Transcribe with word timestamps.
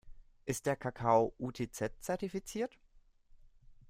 Ist 0.45 0.65
der 0.65 0.75
Kakao 0.77 1.35
UTZ-zertifiziert? 1.37 2.79